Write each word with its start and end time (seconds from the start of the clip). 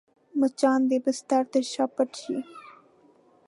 مچان 0.39 0.79
د 0.89 0.91
بستر 1.03 1.43
تر 1.51 1.63
شا 1.71 1.85
پټ 1.95 2.11
شي 2.21 2.37